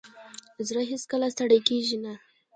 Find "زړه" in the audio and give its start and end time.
0.67-0.81